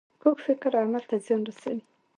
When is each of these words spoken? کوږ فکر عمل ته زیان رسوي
کوږ 0.21 0.37
فکر 0.45 0.71
عمل 0.81 1.03
ته 1.09 1.15
زیان 1.25 1.41
رسوي 1.47 1.81